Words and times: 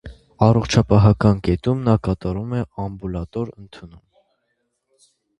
Առողջապահական 0.43 1.41
կետում 1.47 1.83
նա 1.87 1.93
կատարում 2.07 2.55
է 2.59 2.61
ամբուլատոր 2.85 3.51
ընդունում։ 3.65 4.01